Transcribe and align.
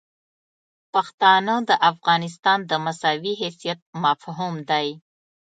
پښتانه 0.93 1.55
د 1.69 1.71
افغانستان 1.91 2.59
د 2.69 2.71
مساوي 2.85 3.33
حیثیت 3.41 3.79
مفهوم 4.03 4.55
دي. 4.69 4.87